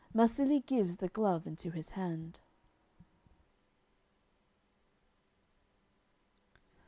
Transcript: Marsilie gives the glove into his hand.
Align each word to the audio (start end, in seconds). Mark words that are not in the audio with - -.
Marsilie 0.15 0.61
gives 0.61 0.95
the 0.95 1.09
glove 1.09 1.45
into 1.45 1.69
his 1.69 1.89
hand. 1.91 2.39